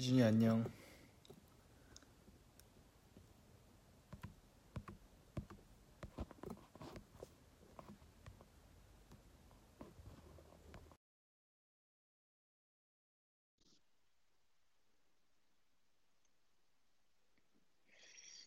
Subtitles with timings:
[0.00, 0.64] 희준이 안녕.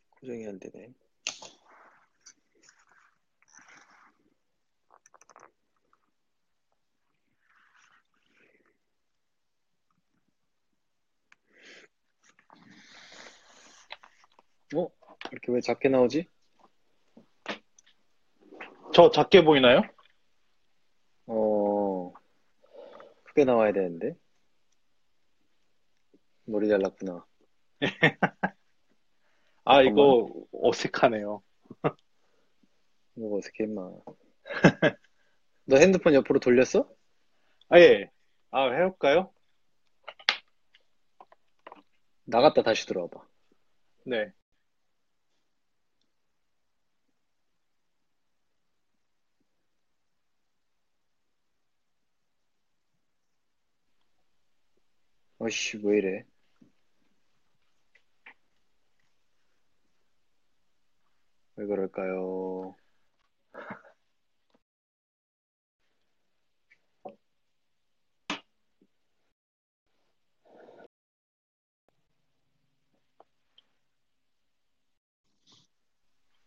[0.09, 1.02] 고정이 안 되네.
[14.75, 14.89] 어?
[15.31, 16.27] 이렇게 왜 작게 나오지?
[18.93, 19.81] 저 작게 보이나요?
[21.27, 22.11] 어,
[23.23, 24.15] 크게 나와야 되는데.
[26.45, 27.25] 머리 잘랐구나.
[29.65, 31.41] 아, 이거 어색하네요.
[33.15, 33.89] 뭐가 어색해, 임마.
[35.65, 36.89] 너 핸드폰 옆으로 돌렸어?
[37.69, 38.11] 아, 예.
[38.52, 39.33] 아, 해볼까요?
[42.25, 43.25] 나갔다 다시 들어와봐.
[44.05, 44.31] 네.
[55.44, 56.25] 어이씨, 왜 이래?
[61.55, 62.75] 왜 그럴까요?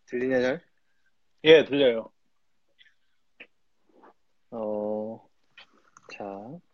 [0.06, 0.64] 들리냐, 잘?
[1.44, 2.12] 예, 들려요.
[4.50, 5.28] 어,
[6.12, 6.24] 자,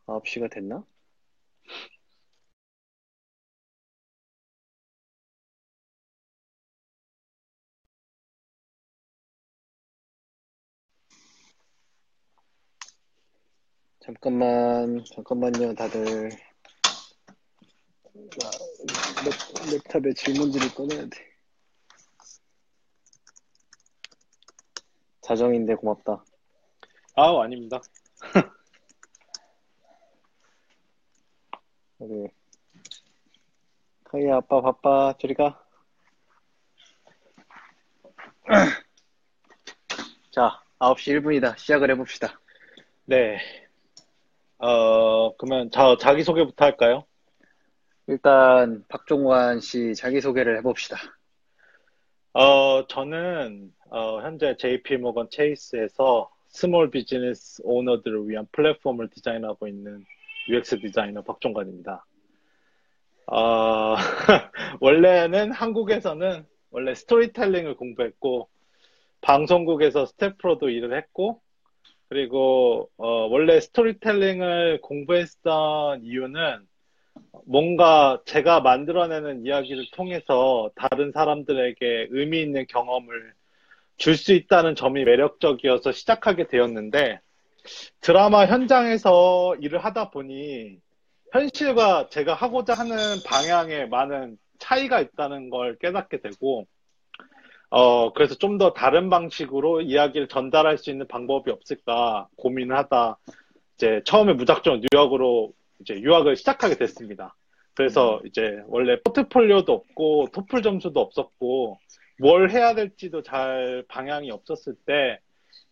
[0.07, 0.85] 9시가 됐나?
[14.05, 16.29] 잠깐만, 잠깐만요, 다들.
[18.43, 18.51] 아,
[19.25, 19.31] 랩,
[19.79, 21.33] 랩탑에 질문들을 꺼내야 돼.
[25.21, 26.25] 자정인데 고맙다.
[27.15, 27.81] 아우, 아닙니다.
[32.01, 32.27] 우리
[34.03, 35.65] 카이 아빠 바빠 저리 가.
[40.33, 41.57] 자, 9시 1분이다.
[41.57, 42.41] 시작을 해봅시다.
[43.05, 43.62] 네.
[44.63, 47.05] 어, 그러면 저 자기소개부터 할까요?
[48.07, 50.99] 일단 박종관 씨 자기소개를 해봅시다.
[52.33, 60.05] 어, 저는 어, 현재 JP 모건 체이스에서 small business owner들을 위한 플랫폼을 디자인하고 있는
[60.49, 62.07] UX 디자이너 박종관입니다.
[63.27, 63.97] 어,
[64.81, 68.49] 원래는 한국에서는 원래 스토리텔링을 공부했고
[69.23, 71.43] 방송국에서 스태프로도 일을 했고
[72.13, 76.59] 그리고 어, 원래 스토리텔링을 공부했던 이유는
[77.47, 83.33] 뭔가 제가 만들어내는 이야기를 통해서 다른 사람들에게 의미 있는 경험을
[83.97, 87.21] 줄 수 있다는 점이 매력적이어서 시작하게 되었는데
[88.03, 90.81] 드라마 현장에서 일을 하다 보니
[91.33, 96.67] 현실과 제가 하고자 하는 방향에 많은 차이가 있다는 걸 깨닫게 되고
[97.75, 103.17] 어, 그래서 좀 더 다른 방식으로 이야기를 전달할 수 있는 방법이 없을까 고민을 하다
[103.77, 107.35] 이제 처음에 무작정 뉴욕으로 이제 유학을 시작하게 됐습니다.
[107.75, 111.79] 그래서 이제 원래 포트폴리오도 없고 토플 점수도 없었고
[112.21, 115.19] 뭘 해야 될지도 잘 방향이 없었을 때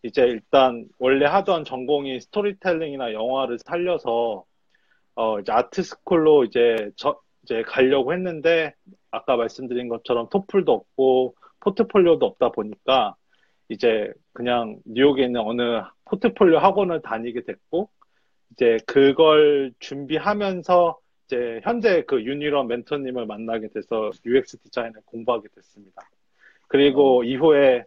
[0.02, 4.44] 이제 일단 원래 하던 전공이 스토리텔링이나 영화를 살려서
[5.16, 8.74] 어 이제 art school로 이제 저 이제 가려고 했는데
[9.10, 13.14] 아까 말씀드린 것처럼 토플도 없고 포트폴리오도 없다 보니까
[13.68, 15.62] 이제 그냥 뉴욕에 있는 어느
[16.06, 17.88] 포트폴리오 학원을 다니게 됐고
[18.52, 26.02] 이제 그걸 준비하면서 이제 현재 그 유니런 멘토님을 만나게 돼서 UX 디자인을 공부하게 됐습니다.
[26.66, 27.24] 그리고 어.
[27.24, 27.84] 이후에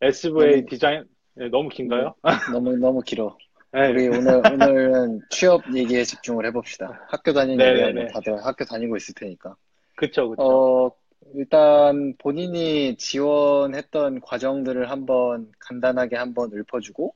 [0.00, 2.14] SVA 너무- 디자인 네, 너무 긴가요?
[2.52, 3.36] 너무 너무 길어.
[3.72, 7.06] 네, 우리 오늘 오늘은 취업 얘기에 집중을 해봅시다.
[7.08, 7.86] 학교 다니는 네네네.
[7.86, 9.54] 얘기하면 다들 학교 다니고 있을 테니까.
[9.94, 10.42] 그쵸, 그쵸.
[10.42, 10.90] 어,
[11.34, 17.14] 일단 본인이 지원했던 과정들을 한번 간단하게 한번 읊어주고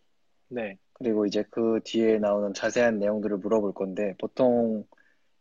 [0.48, 4.86] 네, 그리고 이제 그 뒤에 나오는 자세한 내용들을 물어볼 건데, 보통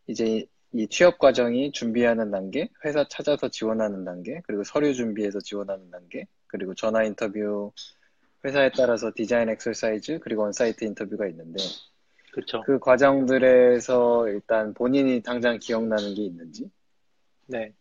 [0.07, 6.25] 이제 이 취업 과정이 준비하는 단계, 회사 찾아서 지원하는 단계, 그리고 서류 준비해서 지원하는 단계,
[6.48, 7.71] 그리고 전화 인터뷰,
[8.44, 11.63] 회사에 따라서 디자인 exercise, 그리고 onsite 인터뷰가 있는데,
[12.31, 12.62] 그쵸.
[12.65, 16.71] 그 과정들에서 일단 본인이 당장 기억나는 게 있는지,
[17.45, 17.71] 네.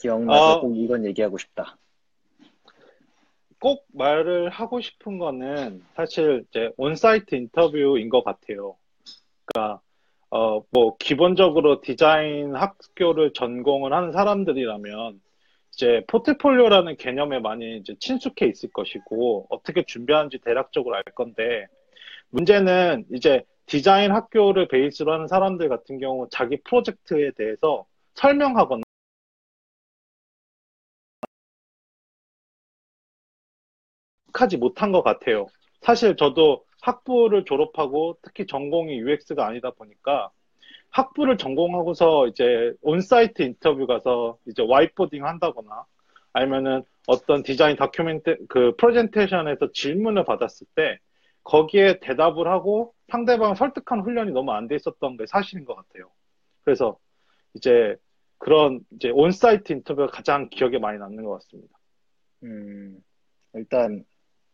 [0.00, 0.60] 기억나서 어.
[0.60, 1.76] 꼭 이건 얘기하고 싶다.
[3.60, 8.76] 꼭 말을 하고 싶은 거는 사실 이제 onsite 인터뷰인 것 같아요.
[9.44, 9.80] 그러니까
[10.30, 15.20] 어, 뭐, 기본적으로 디자인 학교를 전공을 하는 사람들이라면,
[15.72, 21.66] 이제 포트폴리오라는 개념에 많이 이제 친숙해 있을 것이고, 어떻게 준비하는지 대략적으로 알 건데,
[22.30, 28.82] 문제는 이제 디자인 학교를 베이스로 하는 사람들 같은 경우 자기 프로젝트에 대해서 설명하거나
[34.40, 35.46] 하지 못한 것 같아요.
[35.82, 40.30] 사실 저도 학부를 졸업하고 특히 전공이 UX가 아니다 보니까
[40.90, 45.84] 학부를 전공하고서 이제 onsite 인터뷰 가서 이제 whiteboarding 한다거나
[46.32, 50.98] 아니면은 어떤 디자인 document 그 프레젠테이션에서 질문을 받았을 때
[51.44, 56.10] 거기에 대답을 하고 상대방을 설득하는 훈련이 너무 안 돼 있었던 게 사실인 것 같아요.
[56.64, 56.98] 그래서
[57.54, 57.96] 이제
[58.38, 61.78] 그런 이제 온사이트 인터뷰가 가장 기억에 많이 남는 것 같습니다.
[62.44, 62.98] 음,
[63.54, 64.04] 일단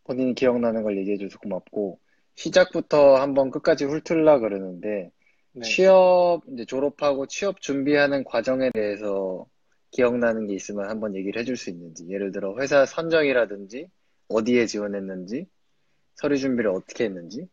[0.05, 1.99] 본인이 기억나는 걸 얘기해줘서 고맙고
[2.35, 5.11] 시작부터 한번 끝까지 훑으려 그러는데
[5.51, 5.61] 네.
[5.61, 9.45] 취업 이제 졸업하고 취업 준비하는 과정에 대해서
[9.91, 13.87] 기억나는 게 있으면 한번 얘기를 해줄 수 있는지 예를 들어 회사 선정이라든지
[14.27, 15.47] 어디에 지원했는지
[16.15, 17.47] 서류 준비를 어떻게 했는지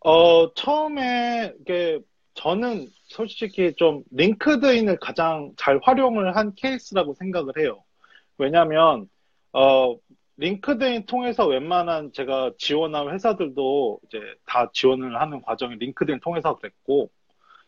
[0.00, 2.00] 어, 처음에 이게
[2.34, 7.82] 저는 솔직히 좀 링크드인을 가장 잘 활용을 한 케이스라고 생각을 해요.
[8.36, 9.08] 왜냐면
[9.52, 9.96] 어,
[10.36, 17.10] 링크드인 통해서 웬만한 제가 지원한 회사들도 이제 다 지원을 하는 과정이 링크드인 통해서 그랬고,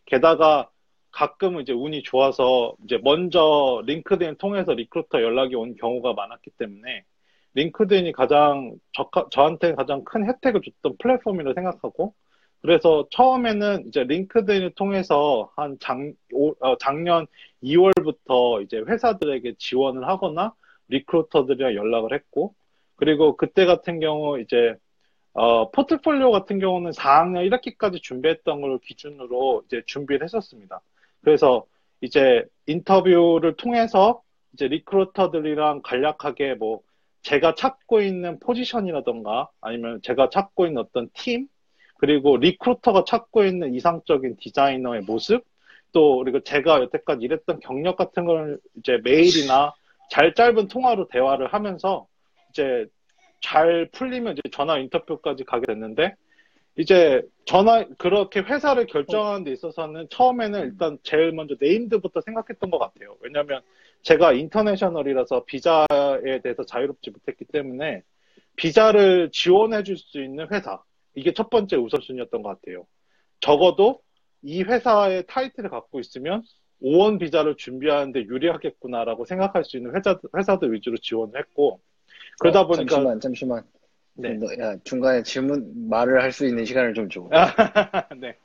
[0.04, 0.70] 게다가
[1.12, 7.04] 가끔은 이제 운이 좋아서 이제 먼저 링크드인 통해서 recruiter 연락이 온 경우가 많았기 때문에
[7.54, 12.14] 링크드인이 가장 저, 저한테 가장 큰 혜택을 줬던 플랫폼이라고 생각하고
[12.60, 17.26] 그래서 처음에는 이제 링크드인을 통해서 한 장, 오, 어, 작년
[17.62, 20.52] 2월부터 이제 회사들에게 지원을 하거나
[20.88, 22.54] recruiter들이랑 연락을 했고,
[22.96, 24.74] 그리고 그때 같은 경우 이제,
[25.32, 30.80] 어, 포트폴리오 같은 경우는 4학년 1학기까지 준비했던 걸 기준으로 이제 준비를 했었습니다.
[31.20, 31.66] 그래서
[32.00, 34.22] 이제 인터뷰를 통해서
[34.54, 36.80] 이제 recruiter들이랑 간략하게 뭐,
[37.22, 41.48] 제가 찾고 있는 포지션이라던가 아니면 제가 찾고 있는 어떤 팀,
[41.98, 45.44] 그리고 recruiter가 찾고 있는 이상적인 디자이너의 모습,
[45.92, 49.74] 또 그리고 제가 여태까지 일했던 경력 같은 걸 이제 메일이나
[50.10, 52.06] 잘 짧은 통화로 대화를 하면서
[52.50, 52.86] 이제
[53.40, 56.14] 잘 풀리면 이제 전화 인터뷰까지 가게 됐는데
[56.78, 63.16] 이제 전화 그렇게 회사를 결정하는 데 있어서는 처음에는 일단 제일 먼저 named부터 생각했던 것 같아요.
[63.20, 63.62] 왜냐하면
[64.02, 68.02] 제가 인터내셔널이라서 비자에 대해서 자유롭지 못했기 때문에
[68.56, 70.82] 비자를 지원해 줄 수 있는 회사
[71.14, 72.86] 이게 첫 번째 우선순위였던 것 같아요.
[73.40, 74.02] 적어도
[74.42, 76.42] 이 회사의 타이틀을 갖고 있으면
[76.82, 81.80] 5원 비자를 준비하는데 유리하겠구나라고 생각할 수 있는 회사, 회사들 위주로 지원을 했고,
[82.40, 82.86] 그러다 어, 보니까.
[82.86, 83.64] 잠시만, 잠시만.
[84.14, 84.34] 네.
[84.34, 87.28] 너, 야, 중간에 질문, 말을 할 수 있는 시간을 좀 줘.
[88.20, 88.36] 네.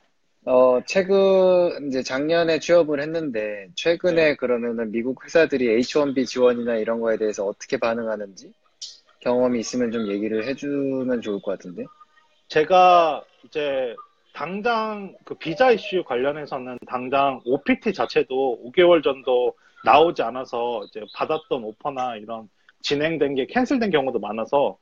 [0.44, 4.36] 어, 최근, 이제 작년에 취업을 했는데, 최근에 네.
[4.36, 8.52] 그러면은 미국 회사들이 H1B 지원이나 이런 거에 대해서 어떻게 반응하는지
[9.20, 11.84] 경험이 있으면 좀 얘기를 해주면 좋을 것 같은데.
[12.48, 13.94] 제가 이제
[14.32, 22.16] 당장 그 비자 이슈 관련해서는 당장 OPT 자체도 5개월 전도 나오지 않아서 이제 받았던 오퍼나
[22.16, 22.48] 이런
[22.80, 24.78] 진행된 게 캔슬된 경우도 많아서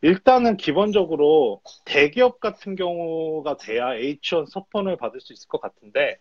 [0.00, 6.18] 일단은 기본적으로 대기업 같은 경우가 돼야 H1 서폰을 받을 수 있을 것 같은데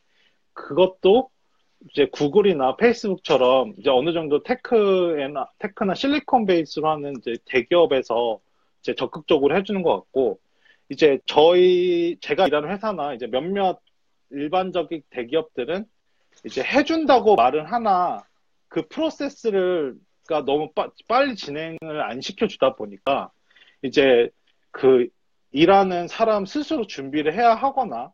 [0.53, 1.29] 그것도
[1.91, 8.39] 이제 구글이나 페이스북처럼 이제 어느 정도 테크나 테크나 실리콘 베이스로 하는 이제 대기업에서
[8.81, 10.39] 이제 적극적으로 해주는 것 같고
[10.89, 13.79] 이제 저희 제가 일하는 회사나 이제 몇몇
[14.29, 15.85] 일반적인 대기업들은
[16.45, 18.23] 이제 해준다고 말은 하나
[18.67, 19.95] 그 프로세스를
[20.27, 23.31] 가 너무 빠, 빨리 진행을 안 시켜주다 보니까
[23.81, 24.29] 이제
[24.71, 25.07] 그
[25.51, 28.11] 일하는 사람 스스로 준비를 해야 하거나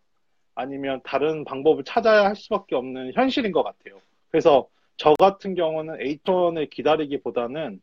[0.56, 4.00] 아니면 다른 방법을 찾아야 할 수밖에 없는 현실인 것 같아요.
[4.30, 7.82] 그래서 저 같은 경우는 H1을 기다리기보다는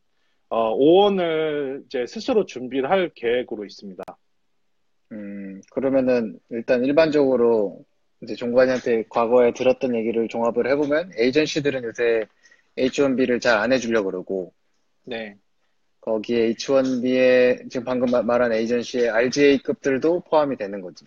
[0.49, 4.03] 어, 5원을 이제 스스로 준비를 할 계획으로 있습니다.
[5.13, 7.85] 음, 그러면은 일단 일반적으로
[8.23, 12.27] 이제 종관이한테 과거에 들었던 얘기를 종합을 해보면 에이전시들은 요새
[12.77, 14.53] H1B를 잘 안 해주려고 그러고
[15.05, 15.37] 네.
[16.01, 21.05] 거기에 H1B에 지금 방금 마- 말한 에이전시의 RGA급들도 포함이 되는 거지.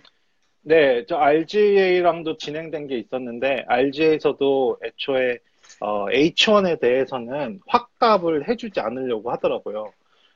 [0.61, 5.39] 네, 저 RGA랑도 진행된 게 있었는데 RGA에서도 애초에
[5.79, 9.91] 어, H1에 대해서는 확답을 해주지 않으려고 하더라고요.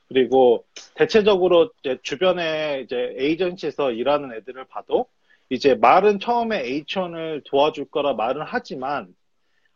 [0.08, 5.06] 그리고 대체적으로 이제 주변에 이제 에이전시에서 일하는 애들을 봐도
[5.50, 9.14] 이제 말은 처음에 H1을 도와줄 거라 말은 하지만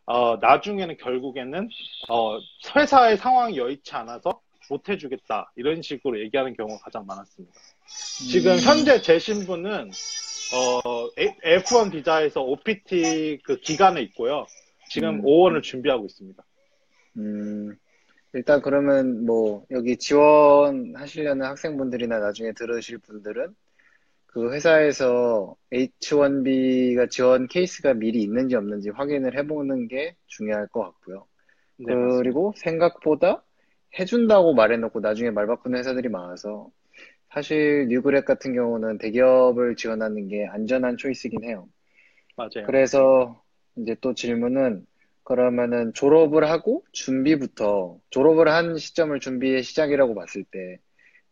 [0.05, 1.69] 어, 나중에는 결국에는
[2.09, 2.37] 어,
[2.75, 7.53] 회사의 상황이 여의치 않아서 못 해주겠다 이런 식으로 얘기하는 경우가 가장 많았습니다.
[8.29, 9.91] 지금 음, 현재 제 신분은
[10.53, 14.45] 어, F1 비자에서 OPT 그 기간에 있고요.
[14.89, 15.21] 지금 음.
[15.23, 16.43] O-1을 준비하고 있습니다.
[17.17, 17.77] 음,
[18.33, 23.53] 일단 그러면 뭐 여기 지원하시려는 학생분들이나 나중에 들으실 분들은
[24.25, 31.27] 그 회사에서 H1B가 지원 케이스가 미리 있는지 없는지 확인을 해보는 게 중요할 것 같고요.
[31.77, 32.17] 네, 맞습니다.
[32.17, 33.43] 그리고 생각보다
[33.99, 36.71] 해준다고 말해놓고 나중에 말 바꾸는 회사들이 많아서
[37.29, 41.67] 사실 new grad 같은 경우는 대기업을 지원하는 게 안전한 choice긴 해요.
[42.35, 42.65] 맞아요.
[42.65, 43.43] 그래서
[43.75, 44.85] 이제 또 질문은
[45.23, 50.79] 그러면은 졸업을 하고 준비부터 졸업을 한 시점을 준비의 시작이라고 봤을 때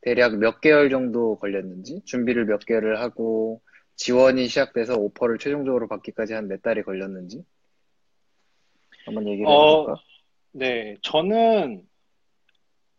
[0.02, 3.62] 대략 몇 개월 정도 걸렸는지 준비를 몇 개월을 하고
[3.98, 7.44] 지원이 시작돼서 오퍼를 최종적으로 받기까지 한 몇 달이 걸렸는지
[9.06, 10.02] 한번 얘기를 어, 해볼까?
[10.54, 11.84] 네, 저는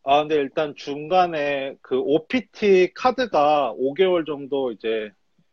[0.05, 5.11] 아, 근데 일단 중간에 그 OPT 카드가 5개월 정도 이제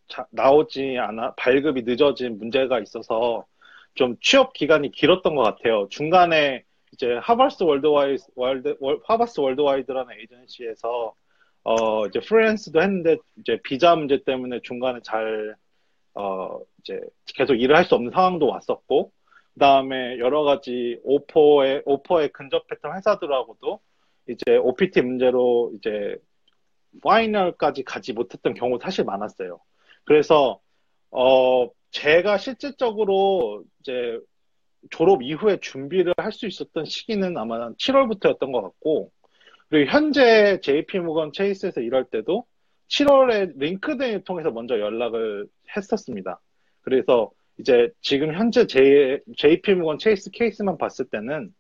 [0.08, 3.46] 자- 나오지 않아, 발급이 늦어진 문제가 있어서
[4.00, 5.88] 좀 취업 기간이 길었던 것 같아요.
[5.90, 6.64] 중간에
[6.94, 11.14] 이제 Havas Worldwide, World, Wor- Havas Worldwide라는 에이전시에서
[11.64, 15.54] 어, 이제 프리랜스도 했는데 이제 비자 문제 때문에 중간에 잘,
[16.14, 16.98] 어, 이제
[17.36, 19.12] 계속 일을 할 수 없는 상황도 왔었고,
[19.54, 23.82] 그 다음에 여러 가지 오퍼에, 오퍼에 근접했던 회사들하고도
[24.30, 26.16] 이제 OPT 문제로 이제
[27.04, 29.60] 파이널까지 가지 못했던 경우 사실 많았어요.
[30.06, 30.62] 그래서
[31.12, 34.20] 어 제가 실질적으로 이제
[34.92, 39.12] 졸업 이후에 준비를 할 수 있었던 시기는 아마 7월부터였던 것 같고
[39.70, 42.46] 그리고 현재 JP 모건 체이스에서 일할 때도
[42.90, 46.40] 7월에 링크드인을 통해서 먼저 연락을 했었습니다.
[46.82, 51.54] 그래서 이제 지금 현재 J, JP 모건 체이스 케이스만 봤을 때는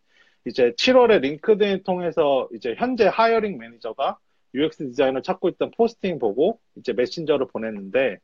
[0.45, 4.17] 이제 7월에 LinkedIn 통해서 이제 현재 hiring manager가
[4.55, 8.17] UX 디자이너 찾고 있던 포스팅 보고 이제 메신저를 보냈는데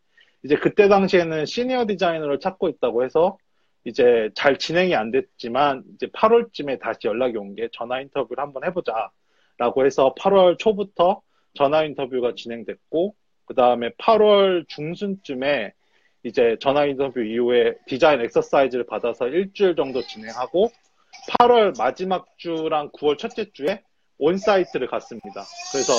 [0.44, 3.38] 이제 그때 당시에는 시니어 디자이너를 찾고 있다고 해서
[3.84, 9.10] 이제 잘 진행이 안 됐지만 이제 8월쯤에 다시 연락이 온 게 전화 인터뷰를 한번 해보자
[9.58, 11.22] 라고 해서 8월 초부터
[11.54, 13.16] 전화 인터뷰가 진행됐고
[13.46, 15.74] 그 다음에 8월 중순쯤에
[16.24, 20.72] 이제 전화 인터뷰 이후에 design exercise를 받아서 일주일 정도 진행하고
[21.40, 23.82] 8월 마지막 주랑 9월 첫째 주에
[24.18, 25.44] onsite를 갔습니다.
[25.72, 25.94] 그래서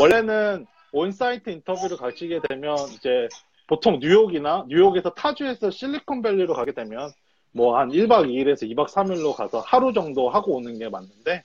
[0.00, 3.28] 원래는 onsite 인터뷰를 가시게 되면 이제
[3.66, 7.10] 보통 뉴욕이나 뉴욕에서 타주에서 실리콘밸리로 가게 되면
[7.52, 11.44] 뭐 한 1박 2일에서 2박 3일로 가서 하루 정도 하고 오는 게 맞는데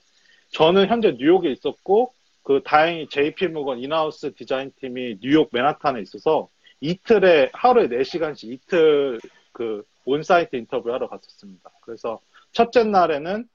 [0.52, 2.12] 저는 현재 뉴욕에 있었고
[2.42, 6.48] 그 다행히 JP Morgan in-house 디자인 팀이 뉴욕 맨하탄에 있어서
[6.80, 9.20] 이틀에 하루에 4시간씩 이틀
[9.52, 11.70] 그 onsite 인터뷰 하러 갔었습니다.
[11.82, 12.20] 그래서
[12.52, 13.46] 첫째 날에는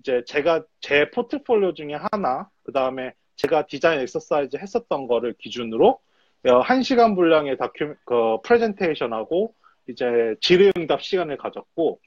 [0.00, 5.98] 이제 제가 제 포트폴리오 중에 하나, 그 다음에 제가 design exercise 했었던 거를 기준으로
[6.46, 9.54] 어, 한 시간 분량의 다큐, 그, 프레젠테이션하고
[9.88, 12.00] 이제 질의응답 시간을 가졌고,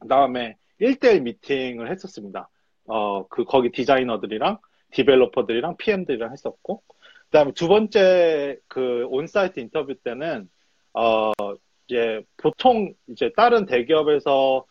[0.00, 2.48] 그 다음에 1대1 미팅을 했었습니다.
[2.86, 4.58] 어, 그, 거기 디자이너들이랑
[4.90, 10.48] developer들이랑 PM들이랑 했었고, 그 다음에 두 번째 그 onsite 인터뷰 때는,
[10.94, 11.32] 어,
[11.86, 14.66] 이제 보통 이제 다른 대기업에서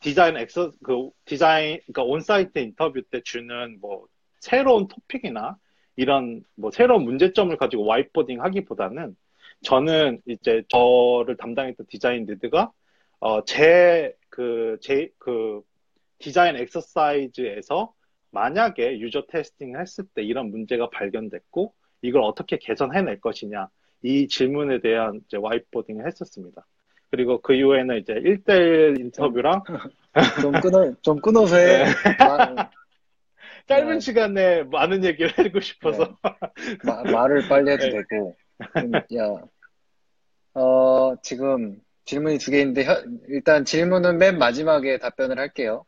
[0.00, 4.06] design exer- 그 디자인 그러니까 onsite 인터뷰 때 주는 뭐
[4.40, 5.56] 새로운 토픽이나
[5.96, 9.16] 이런 뭐 새로운 문제점을 가지고 whiteboarding 하기보다는
[9.62, 12.70] 저는 이제 저를 담당했던 design lead가
[13.20, 15.62] 어 제 그 제 그
[16.18, 17.92] 디자인 엑서사이즈에서
[18.30, 21.72] 만약에 user testing을 했을 때 이런 문제가 발견됐고
[22.02, 23.68] 이걸 어떻게 개선해낼 것이냐
[24.02, 26.66] 이 질문에 대한 이제 와이트보딩을 했었습니다.
[27.10, 29.62] 그리고 그 이후에는 이제 1대1 인터뷰랑
[30.42, 31.84] 좀 끊어, 좀 끊어서 해.
[32.18, 32.68] 마-
[33.66, 34.00] 짧은 네.
[34.00, 36.18] 시간에 많은 얘기를 해주고 싶어서
[36.84, 37.90] 마- 말을 빨리 해도 네.
[37.90, 38.36] 되고.
[38.76, 39.42] 음, 야,
[40.54, 45.84] 어, 지금 질문이 두 개 있는데, 현- 일단 질문은 맨 마지막에 답변을 할게요.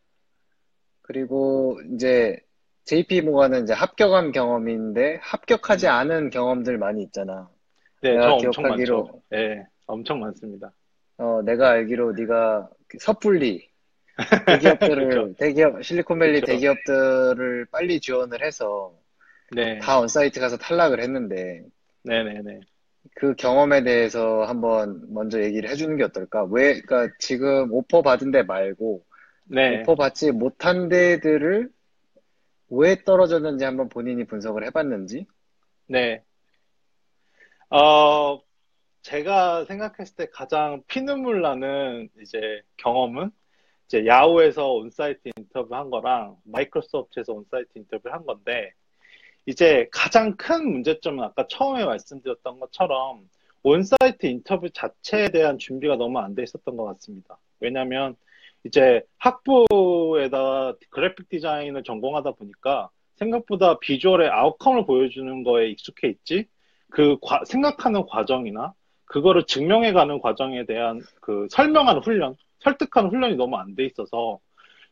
[1.03, 2.39] 그리고 이제
[2.85, 7.49] JP 모가는 이제 합격한 경험인데, 합격하지 않은 경험들 많이 있잖아.
[8.03, 9.23] 네, 내가 저 엄청 기억하기로, 많죠.
[9.31, 10.73] 네, 엄청 많습니다.
[11.19, 13.71] 어, 내가 알기로 네가 그 섣불리
[14.47, 15.35] 대기업들을, 그렇죠.
[15.35, 16.53] 대기업, 실리콘밸리 그렇죠.
[16.53, 18.95] 대기업들을 빨리 지원을 해서
[19.53, 21.63] 네, 다 온사이트 가서 탈락을 했는데,
[22.03, 22.61] 네, 네, 네.
[23.15, 26.45] 그 경험에 대해서 한번 먼저 얘기를 해주는 게 어떨까?
[26.45, 29.05] 왜, 그러니까 지금 오퍼 받은 데 말고,
[29.45, 31.71] 네, offer 받지 못한 데들을
[32.69, 35.27] 왜 떨어졌는지 한번 본인이 분석을 해봤는지?
[35.87, 36.23] 네.
[37.71, 38.41] 어,
[39.03, 43.31] 제가 생각했을 때 가장 피눈물 나는 이제 경험은
[43.87, 48.73] 이제 야후에서 onsite 인터뷰 한 거랑 마이크로소프트에서 onsite 인터뷰 한 건데
[49.47, 53.29] 이제 가장 큰 문제점은 아까 처음에 말씀드렸던 것처럼
[53.63, 57.39] onsite 인터뷰 자체에 대한 준비가 너무 안 돼 있었던 것 같습니다.
[57.61, 58.17] 왜냐하면
[58.65, 66.47] 이제 학부에다 그래픽 디자인을 전공하다 보니까 생각보다 비주얼의 아웃컴을 보여주는 거에 익숙해 있지
[66.91, 68.75] 그 과, 생각하는 과정이나
[69.05, 74.39] 그거를 증명해가는 과정에 대한 그 설명하는 훈련, 설득하는 훈련이 너무 안 돼 있어서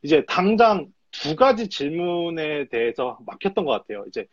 [0.02, 4.04] 이제 당장 두 가지 질문에 대해서 막혔던 것 같아요.
[4.08, 4.26] 이제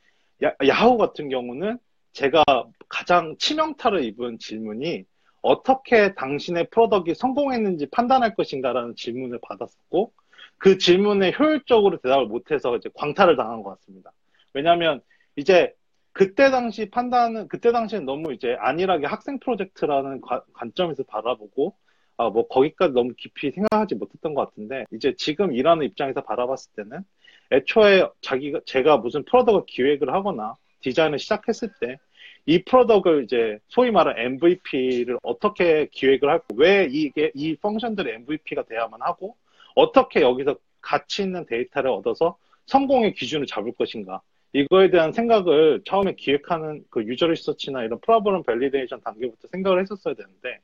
[0.43, 1.77] 야, 야후 같은 경우는
[2.13, 2.43] 제가
[2.89, 5.05] 가장 치명타를 입은 질문이
[5.41, 10.11] 어떻게 당신의 프로덕이 성공했는지 판단할 것인가라는 질문을 받았었고
[10.57, 14.11] 그 질문에 효율적으로 대답을 못해서 이제 광탈을 당한 것 같습니다.
[14.53, 15.01] 왜냐하면
[15.35, 15.73] 이제
[16.13, 20.41] 그때 당시 판단은 그때 당시엔 너무 이제 안일하게 학생 프로젝트라는 관,
[20.75, 21.75] 점에서 바라보고
[22.21, 27.03] 아, 뭐 거기까지 너무 깊이 생각하지 못했던 것 같은데 이제 지금 일하는 입장에서 바라봤을 때는
[27.51, 31.97] 애초에 자기가 제가 무슨 프로덕을 기획을 하거나 디자인을 시작했을 때
[32.45, 39.01] 이 product을 이제 소위 말하는 MVP를 어떻게 기획을 할고 왜 이게 이 function들의 MVP가 돼야만
[39.01, 39.35] 하고
[39.75, 44.21] 어떻게 여기서 가치 있는 데이터를 얻어서 성공의 기준을 잡을 것인가?
[44.53, 50.59] 이거에 대한 생각을 처음에 기획하는 그 user research나 이런 problem validation 단계부터 생각을 했었어야 되는데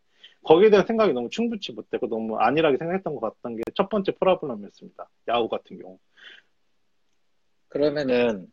[0.47, 5.07] 거기에 대한 생각이 너무 충분치 못되고 너무 안일하게 생각했던 것 같던 게 첫 번째 problem이었습니다.
[5.27, 5.99] 야후 같은 경우.
[7.67, 8.47] 그러면은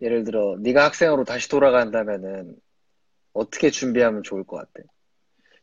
[0.00, 2.56] 예를 들어 네가 학생으로 다시 돌아간다면은
[3.32, 4.88] 어떻게 준비하면 좋을 것 같아?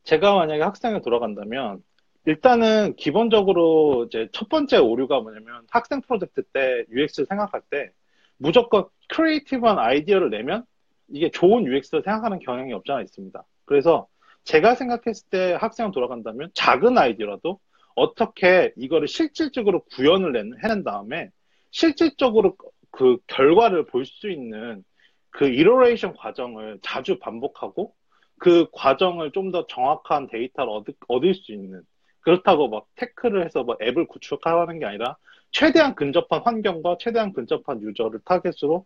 [0.04, 1.84] 제가 만약에 학생에 돌아간다면
[2.26, 7.92] 일단은 기본적으로 이제 첫 번째 오류가 뭐냐면 학생 프로젝트 때 UX를 생각할 때
[8.38, 10.66] 무조건 creative한 아이디어를 내면
[11.10, 13.44] 이게 좋은 UX를 생각하는 경향이 없잖아 있습니다.
[13.66, 14.08] 그래서
[14.48, 17.60] 제가 생각했을 때 학생을 돌아간다면 작은 아이디어라도
[17.96, 21.32] 어떻게 이거를 실질적으로 구현을 해낸 다음에
[21.72, 22.56] 실질적으로
[22.92, 24.84] 그 결과를 볼 수 있는
[25.32, 27.94] 그 이로레이션 과정을 자주 반복하고
[28.40, 31.82] 그 과정을 좀 더 정확한 데이터를 얻, 얻을 수 있는
[32.22, 35.18] 그렇다고 막 tech를 해서 뭐 앱을 구축하는 게 아니라
[35.52, 38.86] 최대한 근접한 환경과 최대한 근접한 user를 타겟으로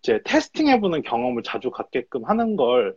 [0.00, 2.96] 이제 testing해보는 경험을 자주 갖게끔 하는 걸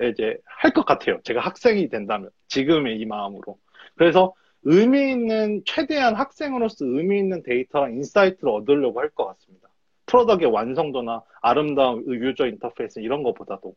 [0.00, 1.20] 이제 할 것 같아요.
[1.24, 2.30] 제가 학생이 된다면.
[2.48, 3.58] 지금의 이 마음으로.
[3.96, 9.68] 그래서 의미 있는, 최대한 학생으로서 의미 있는 데이터랑 insight를 얻으려고 할 것 같습니다.
[10.06, 13.74] product의 완성도나 아름다운 user interface 이런 것보다도.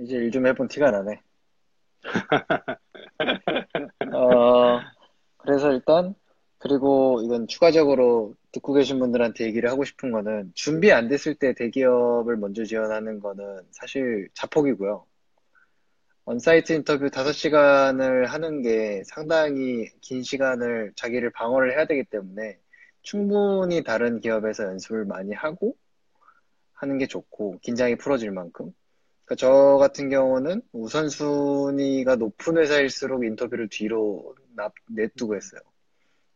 [0.00, 1.20] 이제 일 좀 해본 티가 나네.
[4.14, 4.80] 어,
[5.38, 6.14] 그래서 일단
[6.66, 12.36] 그리고 이건 추가적으로 듣고 계신 분들한테 얘기를 하고 싶은 거는 준비 안 됐을 때 대기업을
[12.36, 15.06] 먼저 지원하는 거는 사실 자폭이고요.
[16.24, 22.58] 언사이트 인터뷰 5시간을 하는 게 상당히 긴 시간을 자기를 방어를 해야 되기 때문에
[23.02, 25.76] 충분히 다른 기업에서 연습을 많이 하고
[26.72, 28.72] 하는 게 좋고 긴장이 풀어질 만큼.
[29.24, 34.34] 그러니까 저 같은 경우는 우선순위가 높은 회사일수록 인터뷰를 뒤로
[34.88, 35.60] 냅두고 했어요.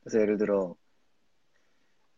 [0.00, 0.76] 그래서 예를 들어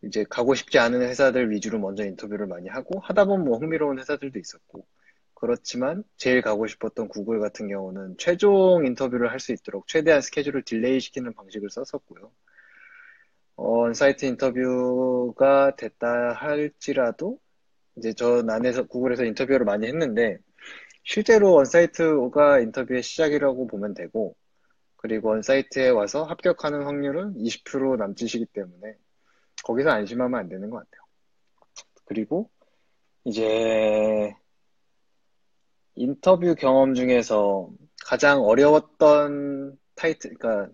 [0.03, 4.37] 이제 가고 싶지 않은 회사들 위주로 먼저 인터뷰를 많이 하고 하다 보면 뭐 흥미로운 회사들도
[4.39, 4.85] 있었고
[5.33, 10.99] 그렇지만 제일 가고 싶었던 구글 같은 경우는 최종 인터뷰를 할 수 있도록 최대한 스케줄을 delay
[10.99, 12.31] 시키는 방식을 썼었고요.
[13.55, 17.39] onsite 인터뷰가 됐다 할지라도
[17.97, 20.39] 이제 저 안에서 구글에서 인터뷰를 많이 했는데
[21.03, 24.35] 실제로 onsite가 인터뷰의 시작이라고 보면 되고
[25.03, 28.95] 그리고 onsite에 와서 합격하는 확률은 20% 남짓이기 때문에
[29.65, 31.01] 거기서 안심하면 안 되는 것 같아요.
[32.05, 32.49] 그리고
[33.25, 34.33] 이제
[35.95, 37.69] 인터뷰 경험 중에서
[38.05, 40.73] 가장 어려웠던 타이틀, 그러니까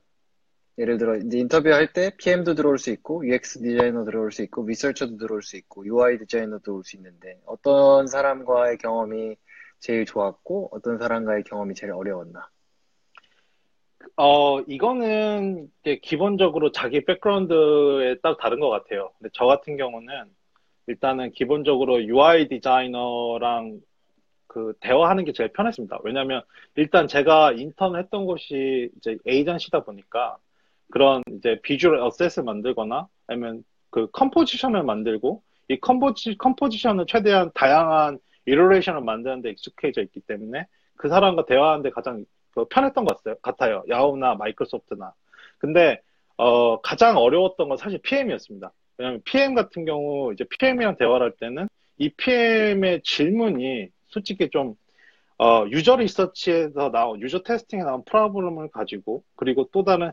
[0.78, 5.18] 예를 들어 이제 인터뷰할 때 PM도 들어올 수 있고 UX 디자이너 들어올 수 있고 리서처도
[5.18, 9.38] 들어올 수 있고 UI 디자이너 들어올 수 있는데 어떤 사람과의 경험이
[9.80, 12.48] 제일 좋았고 어떤 사람과의 경험이 제일 어려웠나?
[14.22, 19.12] 어, 이거는 기본적으로 자기 백그라운드에 따라 다른 것 같아요.
[19.18, 20.14] 근데 저 같은 경우는
[20.88, 23.80] 일단은 기본적으로 UI 디자이너랑
[24.48, 26.00] 그 대화하는 게 제일 편했습니다.
[26.04, 26.42] 왜냐면
[26.76, 30.36] 일단 제가 인턴을 했던 곳이 이제 에이전시다 보니까
[30.92, 39.00] 그런 이제 visual asset을 만들거나 아니면 그 composition을 만들고 이 composi-, composition을 최대한 다양한 이로레이션을
[39.00, 40.66] 만드는 데 익숙해져 있기 때문에
[40.98, 42.26] 그 사람과 대화하는 데 가장 그
[42.70, 43.84] 편했던 것 같아요.
[43.90, 45.14] 야후나 마이크로소프트나.
[45.58, 46.02] 근데
[46.38, 48.72] 어, 가장 어려웠던 건 사실 PM이었습니다.
[48.98, 54.76] 왜냐하면 PM 같은 경우 이제 PM이랑 대화를 할 때는 이 PM의 질문이 솔직히 좀
[55.38, 60.12] 어, user research에서 나온 user testing에 나온 problem을 가지고 그리고 또 다른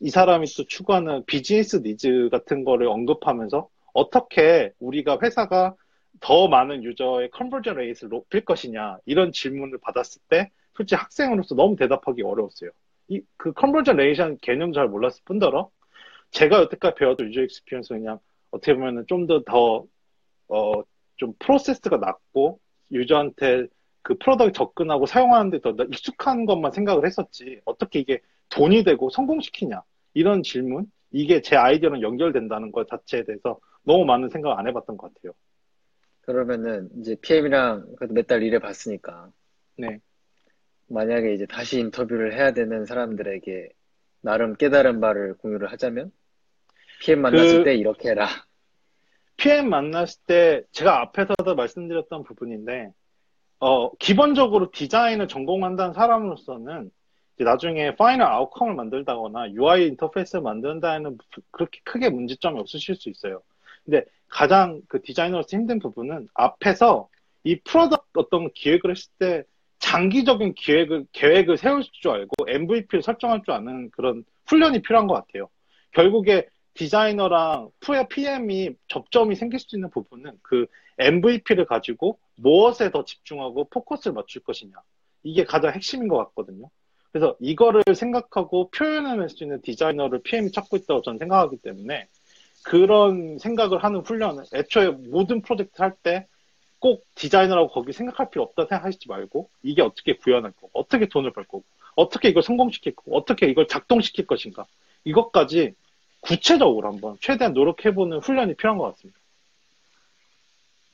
[0.00, 5.74] 이 사람이 또 추구하는 business needs 같은 거를 언급하면서 어떻게 우리가 회사가
[6.20, 12.22] 더 많은 user의 conversion rate를 높일 것이냐 이런 질문을 받았을 때 솔직히 학생으로서 너무 대답하기
[12.22, 12.70] 어려웠어요.
[13.08, 15.70] 이 그 conversion rate이란 개념 잘 몰랐을 뿐더러
[16.32, 18.18] 제가 여태까지 배웠던 user experience 그냥
[18.50, 19.86] 어떻게 보면 좀더 더
[20.48, 20.84] 어
[21.16, 22.60] 좀 프로세스가 낮고
[22.92, 23.66] user한테
[24.02, 29.82] 그 product 접근하고 사용하는데 더 익숙한 것만 생각을 했었지 어떻게 이게 돈이 되고 성공시키냐
[30.14, 35.14] 이런 질문 이게 제 아이디어랑 연결된다는 것 자체에 대해서 너무 많은 생각 안 해봤던 것
[35.14, 35.32] 같아요.
[36.22, 39.30] 그러면은 이제 PM이랑 그래도 몇 달 일해 봤으니까
[39.76, 40.00] 네.
[40.88, 43.68] 만약에 이제 다시 인터뷰를 해야 되는 사람들에게
[44.20, 46.12] 나름 깨달은 바를 공유를 하자면
[47.00, 48.28] PM 만났을 그- 때 이렇게 해라.
[49.36, 52.92] PM 만났을 때 제가 앞에서도 말씀드렸던 부분인데
[53.60, 56.90] 어, 기본적으로 디자인을 전공한다는 사람으로서는
[57.38, 61.18] 나중에 final outcome을 만들다거나 UI 인터페이스를 만든다는
[61.50, 63.42] 그렇게 크게 문제점이 없으실 수 있어요.
[63.84, 67.08] 근데 가장 그 디자이너로서 힘든 부분은 앞에서
[67.42, 69.44] 이 product 어떤 기획을 했을 때
[69.84, 75.50] 장기적인 기획을, 계획을 세울 줄 알고 MVP를 설정할 줄 아는 그런 훈련이 필요한 것 같아요.
[75.92, 77.68] 결국에 디자이너랑
[78.08, 80.66] PM이 접점이 생길 수 있는 부분은 그
[80.98, 84.72] MVP를 가지고 무엇에 더 집중하고 포커스를 맞출 것이냐.
[85.22, 86.70] 이게 가장 핵심인 것 같거든요.
[87.12, 92.08] 그래서 이거를 생각하고 표현해낼 수 있는 디자이너를 PM이 찾고 있다고 저는 생각하기 때문에
[92.64, 96.26] 그런 생각을 하는 훈련을 애초에 모든 프로젝트 할 때
[96.78, 101.44] 꼭 디자이너라고 거기 생각할 필요 없다 생각하시지 말고 이게 어떻게 구현할 거고 어떻게 돈을 벌
[101.44, 101.64] 거고
[101.96, 104.66] 어떻게 이걸 성공시킬 거고 어떻게 이걸 작동시킬 것인가
[105.04, 105.74] 이것까지
[106.20, 109.18] 구체적으로 한번 최대한 노력해보는 훈련이 필요한 것 같습니다.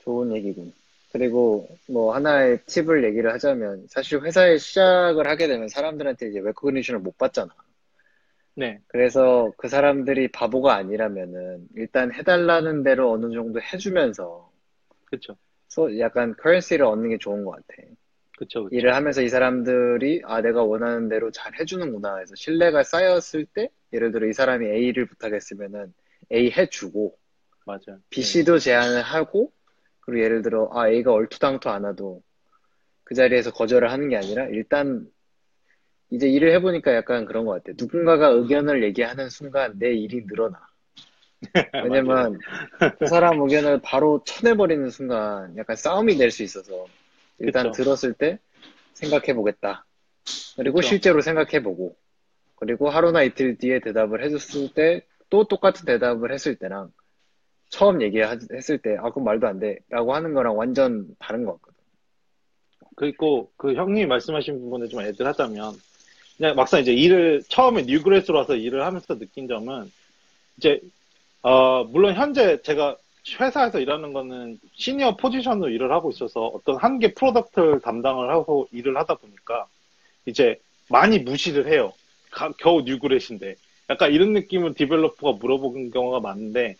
[0.02, 0.72] 좋은 얘기군.
[1.12, 7.18] 그리고 뭐 하나의 팁을 얘기를 하자면 사실 회사에 시작을 하게 되면 사람들한테 이제 레코그니션을 못
[7.18, 7.52] 받잖아.
[8.54, 14.50] 네, 그래서 그 사람들이 바보가 아니라면은 일단 해달라는 대로 어느 정도 해주면서
[15.06, 15.36] 그렇죠,
[15.70, 17.66] 소- 약간 커런시를 얻는 게 좋은 것 같아.
[18.36, 18.68] 그렇죠, 그렇죠.
[18.76, 24.12] 일을 하면서 이 사람들이 아 내가 원하는 대로 잘 해주는구나 해서 신뢰가 쌓였을 때 예를
[24.12, 25.94] 들어 이 사람이 A를 부탁했으면은
[26.32, 27.16] A 해주고
[27.66, 28.00] 맞아요.
[28.10, 29.52] B, C도 제안을 하고
[30.00, 32.22] 그리고 예를 들어 아 A가 얼토당토 안 와도
[33.04, 35.10] 그 자리에서 거절을 하는 게 아니라 일단
[36.10, 37.74] 이제 일을 해보니까 약간 그런 것 같아.
[37.78, 40.58] 누군가가 의견을 얘기하는 순간 내 일이 늘어나.
[41.84, 42.38] 왜냐면
[42.98, 46.86] 그 사람 의견을 바로 쳐내버리는 순간 약간 싸움이 될 수 있어서
[47.38, 47.82] 일단 그쵸.
[47.82, 48.38] 들었을 때
[48.94, 49.84] 생각해보겠다.
[50.56, 50.88] 그리고 그쵸.
[50.88, 51.96] 실제로 생각해보고
[52.56, 56.92] 그리고 하루나 이틀 뒤에 대답을 해줬을 때 또 똑같은 대답을 했을 때랑
[57.68, 61.78] 처음 얘기했을 때 아 그럼 말도 안 돼 라고 하는 거랑 완전 다른 것 같거든.
[62.96, 65.74] 그리고 그 형님이 말씀하신 부분에 좀 add를 하자면
[66.36, 69.90] 그냥 막상 이제 일을 처음에 new grad로 와서 일을 하면서 느낀 점은
[70.58, 70.80] 이제
[71.42, 72.96] 어 물론 현재 제가
[73.38, 78.96] 회사에서 일하는 거는 senior position으로 일을 하고 있어서 어떤 한 개 product를 담당을 하고 일을
[78.98, 79.66] 하다 보니까
[80.26, 81.92] 이제 많이 무시를 해요.
[82.30, 83.56] 가- 겨우 new grad인데
[83.90, 86.76] 약간 이런 느낌을 developer가 물어보는 경우가 많은데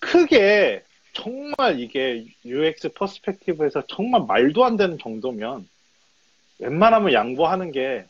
[0.00, 0.84] 크게
[1.14, 5.68] 정말 이게 UX perspective에서 정말 말도 안 되는 정도면
[6.60, 8.06] 웬만하면 양보하는 게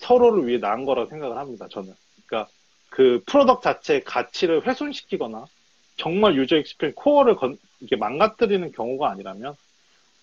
[0.00, 1.92] 서로를 위해 나은 거라고 생각을 합니다, 저는.
[2.26, 2.50] 그러니까
[2.92, 5.46] 그 product 자체의 가치를 훼손시키거나
[5.96, 9.54] 정말 user experience core를 건, 이게 망가뜨리는 경우가 아니라면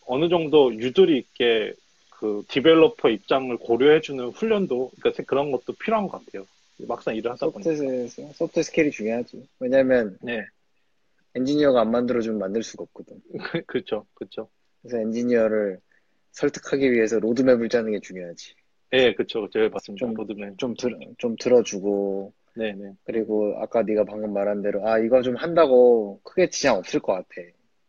[0.06, 1.74] 어느 정도 유도리 있게
[2.12, 6.46] 그 developer 입장을 고려해주는 훈련도 그러니까 그런 것도 필요한 것 같아요.
[6.88, 7.76] 막상 일을 하다 보니까.
[7.76, 9.48] soft, soft skill이 중요하지.
[9.60, 10.46] 왜냐면 네,
[11.34, 13.20] 엔지니어가 안 만들어주면 만들 수가 없거든.
[13.66, 14.48] 그렇죠, 그렇죠.
[14.84, 15.80] 그래서 엔지니어를
[16.34, 18.54] 설득하기 위해서 로드맵을 짜는 게 중요하지.
[18.94, 20.06] 예, 그렇죠, 제가 봤습니다.
[20.06, 20.58] 좀- 로드맵.
[20.60, 25.36] 좀, 들, 좀 들어주고, 네, 네, 그리고 아까 네가 방금 말한 대로, 아, 이거 좀
[25.36, 27.28] 한다고 크게 지장 없을 것 같아.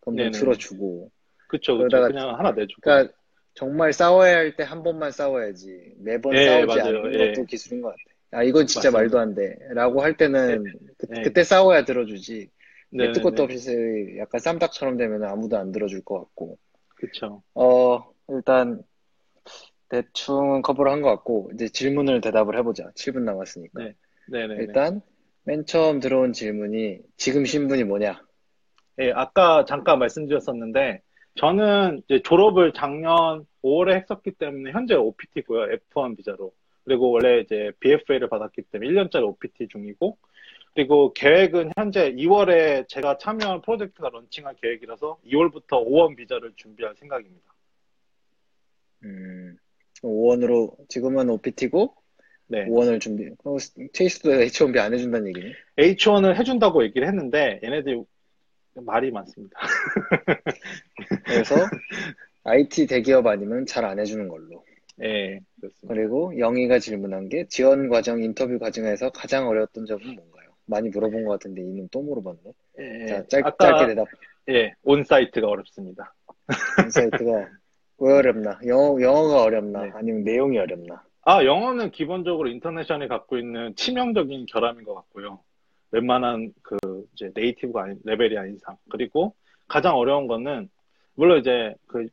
[0.00, 0.30] 그럼 좀 네네.
[0.30, 1.10] 들어주고.
[1.48, 1.96] 그렇죠, 그렇죠.
[1.96, 2.80] 그러다가- 그냥 하나 내주고.
[2.82, 3.12] 그러니까
[3.54, 5.94] 정말 싸워야 할 때 한 번만 싸워야지.
[5.98, 6.98] 매번 예, 싸우지 맞아요.
[6.98, 7.32] 않는 예.
[7.32, 8.00] 것도 기술인 것 같아.
[8.32, 8.98] 아, 이건 진짜 맞습니다.
[9.16, 9.58] 말도 안 돼.
[9.74, 10.64] 라고 할 때는
[10.98, 11.22] 그, 네.
[11.22, 12.48] 그때 싸워야 들어주지.
[12.92, 16.58] 네, 밑도 끝도 없이 약간 쌈닭처럼 되면 아무도 안 들어줄 것 같고.
[16.96, 17.42] 그렇죠.
[17.54, 18.82] 어, 일단
[19.88, 22.90] 대충 커버를 한 것 같고, 이제 질문을 대답을 해보자.
[22.94, 23.82] 7분 남았으니까.
[23.82, 23.94] 네.
[24.30, 24.62] 네, 네, 네.
[24.62, 25.00] 일단
[25.42, 28.22] 맨 처음 들어온 질문이 지금 신분이 뭐냐?
[29.00, 31.02] 예, 아까 잠깐 말씀드렸었는데,
[31.34, 35.76] 저는 이제 졸업을 작년 5월에 했었기 때문에 현재 OPT고요.
[35.92, 36.52] F1 비자로.
[36.84, 40.16] 그리고 원래 이제 BFA를 받았기 때문에 1년짜리 OPT 중이고,
[40.74, 47.52] 그리고 계획은 현재 2월에 제가 참여한 프로젝트가 런칭할 계획이라서 2월부터 5원 비자를 준비할 생각입니다.
[49.04, 49.56] 음,
[50.02, 51.99] 5원으로 지금은 OPT고
[52.50, 52.66] 네.
[52.66, 53.28] 5원을 준비.
[53.44, 53.56] 어,
[53.92, 55.52] 체이스도 H1B 안 해준다는 얘기네.
[55.78, 58.02] H1을 해준다고 얘기를 했는데, 얘네들이
[58.74, 59.56] 말이 많습니다.
[61.24, 61.54] 그래서
[62.42, 64.64] IT 대기업 아니면 잘 안 해주는 걸로.
[65.02, 65.94] 예, 그렇습니다.
[65.94, 70.50] 그리고 영희가 질문한 게 지원 과정, 인터뷰 과정에서 가장 어려웠던 점은 뭔가요?
[70.66, 72.52] 많이 물어본 것 같은데 이는 또 물어봤네.
[72.80, 74.08] 예, 자, 짧, 아까, 짧게 대답.
[74.50, 76.14] 예, onsite가 어렵습니다.
[76.84, 77.48] onsite가
[77.98, 78.58] 왜 어렵나?
[78.66, 79.84] 영어, 영어가 어렵나?
[79.84, 79.90] 네.
[79.94, 81.02] 아니면 내용이 어렵나?
[81.32, 85.38] 아, 영어는 기본적으로 international이 갖고 있는 치명적인 결함인 것 같고요.
[85.92, 86.76] 웬만한 그
[87.12, 88.76] 이제 native가 아닌 레벨이 아닌 이상.
[88.88, 89.36] 그리고
[89.68, 90.68] 가장 어려운 거는
[91.14, 92.08] 물론 이제 그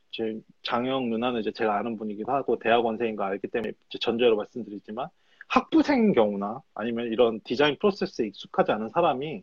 [0.61, 5.07] 장영 누나는 이제 제가 아는 분이기도 하고 대학원생인 거 알기 때문에 전제로 말씀드리지만
[5.47, 9.41] 학부생인 경우나 아니면 이런 디자인 프로세스에 익숙하지 않은 사람이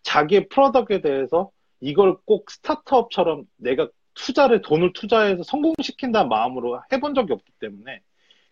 [0.00, 7.52] 자기의 product에 대해서 이걸 꼭 스타트업처럼 내가 투자를 돈을 투자해서 성공시킨다는 마음으로 해본 적이 없기
[7.60, 8.00] 때문에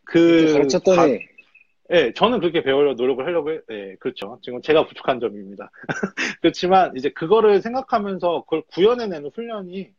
[0.08, 1.24] 그 가르쳤더니 가-
[1.90, 4.38] 예, 저는 그렇게 배우려 노력을 하려고 해, 예, 그렇죠.
[4.42, 5.70] 지금 제가 부족한 점입니다.
[6.42, 9.92] 그렇지만 이제 그거를 생각하면서 그걸 구현해내는 훈련이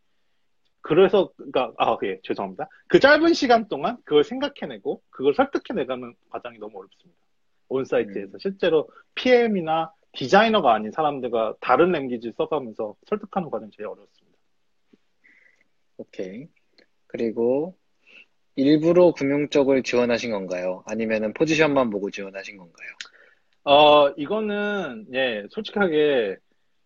[0.82, 2.68] 그래서 그러니까 아, 예, 죄송합니다.
[2.88, 7.20] 그 짧은 시간 동안 그걸 생각해내고 그걸 설득해내가는 과정이 너무 어렵습니다.
[7.68, 8.40] 온사이트에서 음.
[8.40, 14.38] 실제로 PM이나 디자이너가 아닌 사람들과 다른 랭귀지 써가면서 설득하는 과정이 제일 어렵습니다.
[15.98, 16.48] 오케이.
[17.08, 17.76] 그리고
[18.60, 20.84] 일부러 금융 쪽을 지원하신 건가요?
[20.86, 22.90] 아니면은 포지션만 보고 지원하신 건가요?
[23.64, 26.38] 어, 이거는, 예, 솔직하게,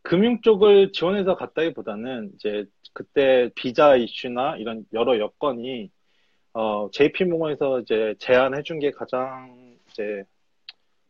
[0.02, 5.90] 금융 쪽을 지원해서 갔다기보다는, 이제, 그때 비자 이슈나 이런 여러 여건이,
[6.54, 10.24] 어, JP모건에서 이제 제안해준 게 가장, 이제,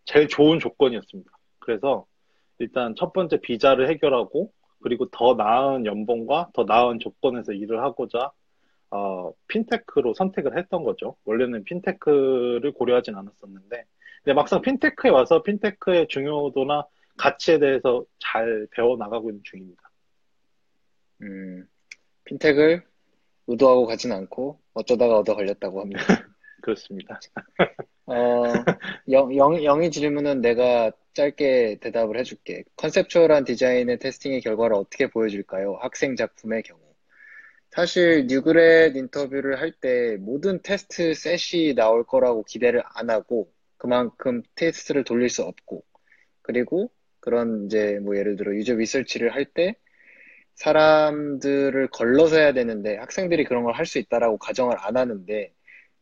[0.05, 1.31] 제일 좋은 조건이었습니다.
[1.59, 2.05] 그래서,
[2.59, 8.31] 일단 첫 번째 비자를 해결하고, 그리고 더 나은 연봉과 더 나은 조건에서 일을 하고자,
[8.93, 11.15] 어, 핀테크로 선택을 했던 거죠.
[11.25, 13.85] 원래는 핀테크를 고려하진 않았었는데,
[14.23, 16.85] 근데 막상 핀테크에 와서 핀테크의 중요도나
[17.17, 19.81] 가치에 대해서 잘 배워 나가고 있는 중입니다.
[21.23, 21.67] 음,
[22.25, 22.83] 핀텍을
[23.47, 26.03] 의도하고 가진 않고 어쩌다가 얻어 걸렸다고 합니다.
[26.61, 27.19] 그렇습니다.
[28.05, 28.43] 어,
[29.09, 32.63] 영, 영, 영의 질문은 내가 짧게 대답을 해줄게.
[32.75, 35.77] 컨셉추얼한 디자인의 테스팅의 결과를 어떻게 보여줄까요?
[35.81, 36.92] 학생 작품의 경우.
[37.75, 45.03] 사실 뉴그렛 인터뷰를 할 때 모든 테스트 셋이 나올 거라고 기대를 안 하고 그만큼 테스트를
[45.03, 45.83] 돌릴 수 없고
[46.43, 49.75] 그리고 그런 이제 뭐 예를 들어 유저 리서치를 할 때
[50.55, 55.51] 사람들을 걸러서 해야 되는데 학생들이 그런 걸 할 수 있다라고 가정을 안 하는데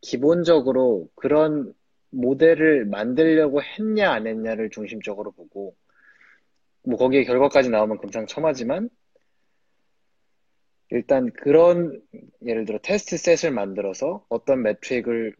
[0.02, 1.74] 기본적으로 그런
[2.12, 5.76] 모델을 만들려고 했냐 안 했냐를 중심적으로 보고
[6.84, 8.90] 뭐 거기에 결과까지 나오면 금상첨화지만
[10.92, 12.02] 일단 그런
[12.46, 15.36] 예를 들어 테스트 셋을 만들어서 어떤 매트릭을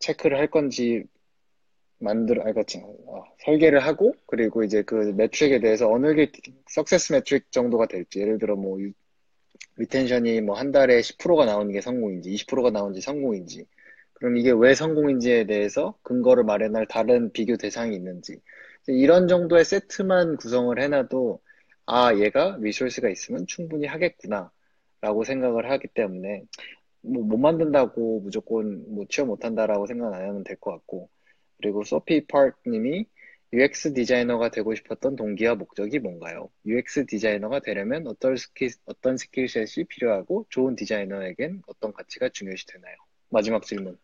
[0.00, 1.04] 체크를 할 건지
[1.98, 2.78] 만들어 아 그렇지.
[2.84, 6.30] 어, 설계를 하고 그리고 이제 그 매트릭에 대해서 어느 게
[6.68, 8.20] 석세스 매트릭 정도가 될지.
[8.20, 8.92] 예를 들어 뭐 유-
[9.76, 13.66] retention이 뭐 한 달에 10%가 나오는 게 성공인지 20%가 나오는지 성공인지.
[14.14, 18.40] 그럼 이게 왜 성공인지에 대해서 근거를 마련할 다른 비교 대상이 있는지.
[18.88, 21.40] 이런 정도의 세트만 구성을 해놔도
[21.86, 24.50] 아 얘가 resource가 있으면 충분히 하겠구나
[25.00, 26.44] 라고 생각을 하기 때문에
[27.02, 31.10] 뭐 못 만든다고 무조건 뭐 취업 못한다라고 생각 안 하면 될 것 같고
[31.58, 33.06] 그리고 소피 파크님이
[33.52, 36.50] UX 디자이너가 되고 싶었던 동기와 목적이 뭔가요?
[36.66, 42.96] UX 디자이너가 되려면 어떤 스킬, 어떤 skill set이 필요하고 좋은 디자이너에겐 어떤 가치가 중요시 되나요?
[43.30, 43.98] 마지막 질문.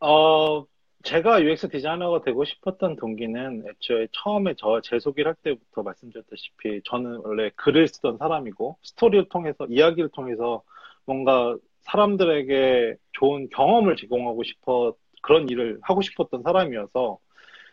[0.00, 0.66] 어,
[1.04, 7.20] 제가 UX 디자이너가 되고 싶었던 동기는 애초에 처음에 저 제 소개를 할 때부터 말씀드렸다시피 저는
[7.24, 10.62] 원래 글을 쓰던 사람이고 스토리를 통해서 이야기를 통해서
[11.04, 17.18] 뭔가 사람들에게 좋은 경험을 제공하고 싶어 그런 일을 하고 싶었던 사람이어서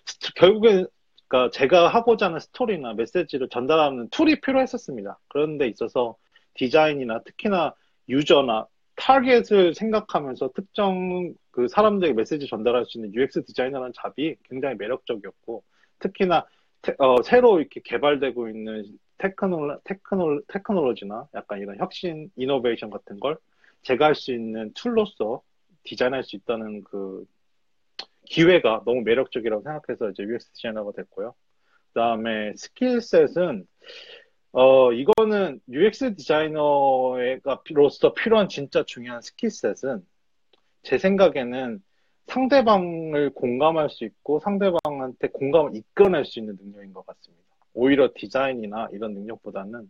[0.05, 0.85] 스- 결국에
[1.27, 5.19] 그러니까 제가 하고자 하는 스토리나 메시지를 전달하는 tool이 필요했었습니다.
[5.27, 6.15] 그런 데 있어서
[6.55, 7.73] 디자인이나 특히나
[8.09, 15.61] user나 타겟을 생각하면서 특정 그 사람들에게 메시지 전달할 수 있는 UX 디자이너라는 job이 굉장히 매력적이었고
[15.99, 16.47] 특히나
[16.81, 18.85] 테- 어, 새로 이렇게 개발되고 있는
[19.17, 23.35] 테크놀, 테크놀, 테크놀로지나 약간 이런 혁신, 이노베이션 같은 걸
[23.81, 25.41] 제가 할 수 있는 tool로서
[25.83, 27.25] 디자인할 수 있다는 그
[28.25, 31.33] 기회가 너무 매력적이라고 생각해서 이제 UX 디자이너가 됐고요.
[31.93, 33.67] 그 다음에 스킬셋은
[34.53, 40.05] 어 이거는 UX 디자이너가 로서 필요한 진짜 중요한 스킬셋은
[40.83, 41.83] 제 생각에는
[42.27, 47.43] 상대방을 공감할 수 있고 상대방한테 공감을 이끌어낼 수 있는 능력인 것 같습니다.
[47.73, 49.89] 오히려 디자인이나 이런 능력보다는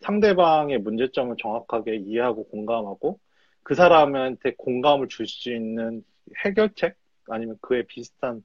[0.00, 3.18] 상대방의 문제점을 정확하게 이해하고 공감하고
[3.62, 6.04] 그 사람한테 공감을 줄 수 있는
[6.44, 6.96] 해결책
[7.28, 8.44] 아니면 그에 비슷한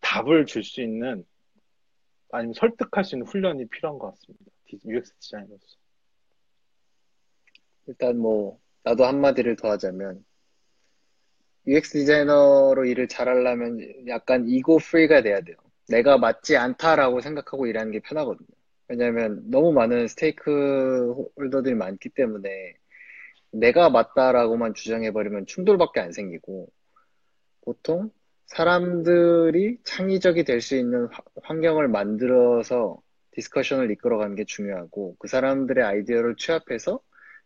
[0.00, 1.24] 답을 줄 수 있는
[2.30, 4.46] 아니면 설득할 수 있는 훈련이 필요한 것 같습니다.
[4.86, 5.76] UX 디자이너로서.
[7.86, 10.24] 일단 뭐 나도 한마디를 더 하자면
[11.66, 15.56] UX 디자이너로 일을 잘하려면 약간 이고 프리가 돼야 돼요.
[15.88, 18.48] 내가 맞지 않다라고 생각하고 일하는 게 편하거든요.
[18.88, 22.74] 왜냐하면 너무 많은 스테이크 홀더들이 많기 때문에
[23.52, 26.68] 내가 맞다라고만 주장해버리면 충돌밖에 안 생기고
[27.62, 28.10] 보통
[28.46, 31.08] 사람들이 창의적이 될 수 있는
[31.44, 33.00] 환경을 만들어서
[33.32, 37.00] discussion을 이끌어가는 게 중요하고 그 사람들의 아이디어를 취합해서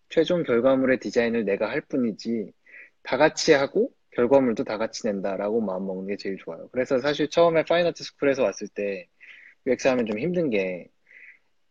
[0.09, 2.53] 최종 결과물의 디자인을 내가 할 뿐이지
[3.03, 6.69] 다 같이 하고 결과물도 다 같이 낸다라고 마음 먹는 게 제일 좋아요.
[6.73, 9.07] 그래서 사실 처음에 fine art school에서 왔을 때
[9.67, 10.89] UX 하면 좀 힘든 게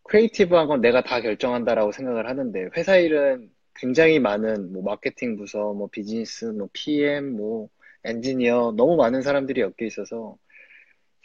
[0.04, 5.88] creative한 건 내가 다 결정한다라고 생각을 하는데 회사 일은 굉장히 많은 뭐 마케팅 부서, 뭐
[5.90, 7.68] 비즈니스, 뭐 PM, 뭐
[8.04, 10.36] 엔지니어 너무 많은 사람들이 엮여 있어서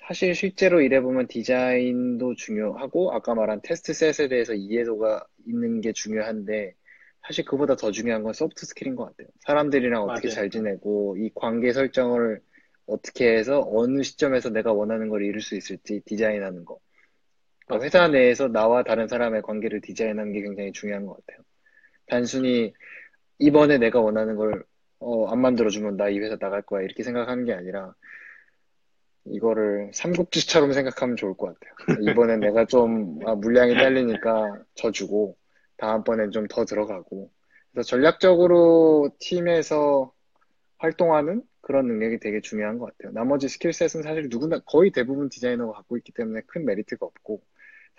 [0.07, 6.73] 사실 실제로 일해보면 디자인도 중요하고 아까 말한 test set에 대해서 이해도가 있는 게 중요한데
[7.27, 9.27] 사실 그보다 더 중요한 건 soft skill인 것 같아요.
[9.45, 10.35] 사람들이랑 어떻게 맞아요.
[10.35, 12.41] 잘 지내고 이 관계 설정을
[12.87, 16.79] 어떻게 해서 어느 시점에서 내가 원하는 걸 이룰 수 있을지 디자인하는 거.
[17.65, 18.07] 그러니까 회사.
[18.07, 21.43] 내에서 나와 다른 사람의 관계를 디자인하는 게 굉장히 중요한 것 같아요.
[22.07, 22.73] 단순히
[23.39, 24.63] 이번에 내가 원하는 걸
[24.99, 27.93] 어, 안 만들어주면 나 이 회사 나갈 거야 이렇게 생각하는 게 아니라
[29.25, 32.01] 이거를 삼국지처럼 생각하면 좋을 것 같아요.
[32.11, 35.37] 이번엔 내가 좀 아, 물량이 딸리니까 저 주고
[35.81, 37.31] 다음번엔 좀 더 들어가고
[37.71, 40.13] 그래서 전략적으로 팀에서
[40.79, 43.13] 활동하는 그런 능력이 되게 중요한 것 같아요.
[43.13, 47.43] 나머지 스킬셋은 사실 누구나 거의 대부분 디자이너가 갖고 있기 때문에 큰 메리트가 없고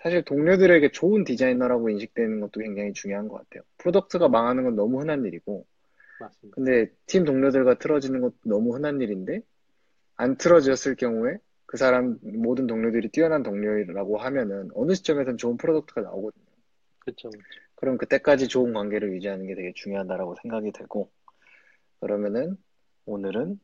[0.03, 3.63] 사실 동료들에게 좋은 디자이너라고 인식되는 것도 굉장히 중요한 것 같아요.
[3.79, 5.65] product가 망하는 건 너무 흔한 일이고
[6.19, 6.55] 맞습니다.
[6.55, 9.41] 근데 팀 동료들과 틀어지는 것도 너무 흔한 일인데
[10.15, 16.45] 안 틀어졌을 경우에 그 사람 모든 동료들이 뛰어난 동료라고 하면은 어느 시점에선 좋은 product가 나오거든요.
[16.99, 17.29] 그렇죠.
[17.83, 21.11] 그럼 그때까지 좋은 관계를 유지하는 게 되게 중요하다라고 생각이 되고
[21.99, 22.55] 그러면은
[23.05, 23.59] 오늘은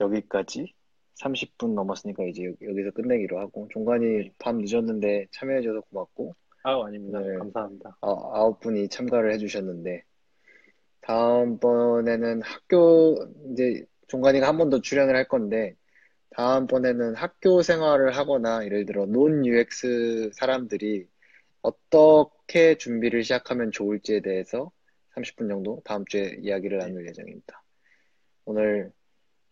[0.00, 0.72] 여기까지
[1.20, 4.32] 30분 넘었으니까 이제 여기- 서 끝내기로 하고 종관이 네.
[4.38, 7.18] 밤 늦었는데 참여해줘서 고맙고 아우, 아닙니다.
[7.18, 7.36] 네.
[7.36, 7.96] 감사합니다.
[8.00, 10.04] 아, 아홉 분이 참가를 해주셨는데
[11.00, 13.16] 다음번에는 학교
[13.50, 15.74] 이제 종관이가 한 번 더 출연을 할 건데
[16.30, 21.08] 다음번에는 학교 생활을 하거나 예를 들어 논 UX 사람들이
[21.62, 22.37] 어떻게
[22.78, 24.70] 준비를 시작하면 좋을지에 대해서
[25.14, 27.62] 30분 정도 다음 주에 이야기를 나눌 예정입니다.
[28.44, 28.90] 오늘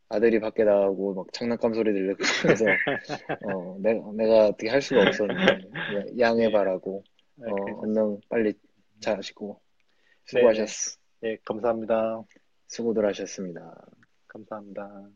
[0.08, 2.64] 아들이 밖에 나가고 막 장난감 소리 들리고 그래서
[3.44, 7.04] 어, 내가, 내가 어떻게 할 수가 없었는데 양해 바라고
[7.34, 8.00] 네, 어, 괜찮습니다.
[8.02, 8.54] 얼른 빨리
[9.00, 9.60] 자시고
[10.24, 10.96] 수고하셨어.
[11.20, 12.22] 네, 감사합니다.
[12.68, 13.74] 수고들 하셨습니다.
[14.28, 15.10] 감사합니다.